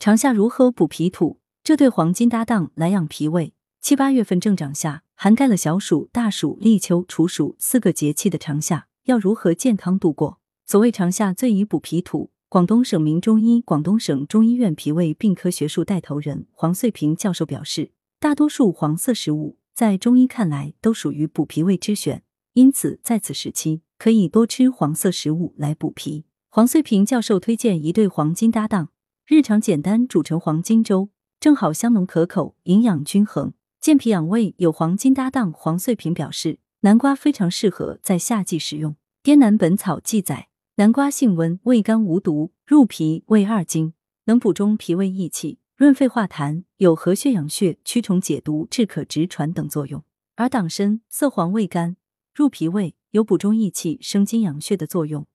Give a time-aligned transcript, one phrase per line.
[0.00, 1.40] 长夏如何补脾土？
[1.64, 3.52] 这对黄金搭档来养脾胃。
[3.80, 10.38] 七八月份正长夏，涵盖了小暑、大暑、立秋、处暑四个节气的长夏，要如何健康度过？
[10.64, 12.30] 所谓长夏最宜补脾土。
[12.48, 17.90] 广东省名中医、广东省中医院脾胃病科学术带头人黄穗平教授表示，
[18.20, 22.22] 大多数黄色食物在中医看来都属于补脾胃之选，
[22.52, 26.24] 因此在此时期可以多吃黄色食物来补脾。
[26.48, 28.90] 黄穗平教授推荐一对黄金搭档，
[29.28, 34.54] 日常简单煮成黄金粥，正好香浓可口，营养均衡，健脾养胃。
[34.56, 38.92] 有黄金搭档，黄穗平表示，南瓜非常适合在夏季食用。
[39.22, 40.48] 《滇南本草》记载。
[40.76, 43.92] 南瓜性温，味甘无毒，入脾胃二经，
[44.24, 50.02] 能补中脾胃益气，润肺化痰，有和血养血、驱虫解毒、治咳直喘等作用。
[50.36, 51.98] 而党参色黄味甘，
[52.34, 55.26] 入脾胃，有补中益气、生津养血的作用。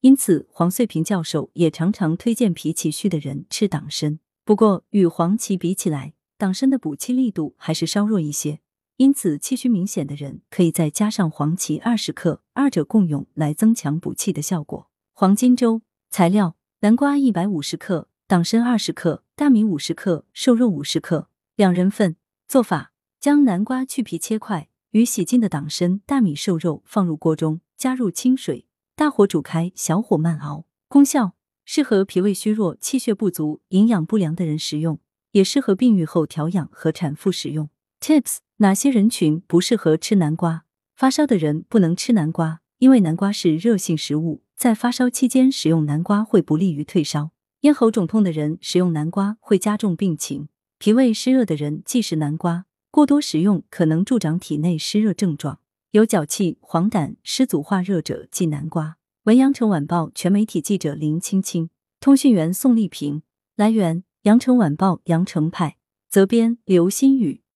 [0.00, 4.20] 因此，黄穗平教授也常常推荐脾气虚的人吃党参。
[4.44, 8.60] 不过，与黄芪比起来，党参的补气力度还是稍弱一些。
[8.96, 14.88] 因此，气虚明显的人可以再加上黄芪二十克，二者共用来增强补气的效果。
[15.12, 22.16] 黄金粥材料：南瓜一百五十克，党参二十克，大米五十克，瘦肉五十克，两人份。
[22.46, 28.67] 做法：将南瓜去皮切块，与洗净的党参、大米、瘦肉放入锅中，加入清水，
[28.98, 30.64] 大火煮开，小火慢熬。
[30.88, 34.98] 功效：适合脾胃虚弱、气血不足、营养不良的人食用，
[35.30, 37.70] 也适合病愈后调养和产妇食用。
[38.00, 38.38] Tips。
[38.56, 40.64] 哪些人群不适合吃南瓜？
[40.96, 47.30] 发烧的人不能吃南瓜，因为南瓜是热性食物，在发烧期间食用南瓜会不利于退烧。
[47.60, 50.48] 咽喉肿痛的人食用南瓜会加重病情。
[50.80, 55.60] 脾胃湿热的人忌食南瓜，过多食用可能助长体内湿热症状。
[55.92, 58.98] 有脚气、黄疸、湿阻化热者忌南瓜。
[59.22, 63.22] 文阳城晚报全媒体记者林青青，通讯员宋丽萍。
[63.56, 65.78] 来源：阳城晚报阳城派，
[66.10, 67.42] 责编：刘新宇。